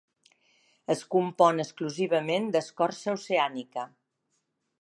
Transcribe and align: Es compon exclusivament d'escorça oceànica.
Es 0.93 1.03
compon 1.15 1.61
exclusivament 1.65 2.49
d'escorça 2.57 3.15
oceànica. 3.21 3.89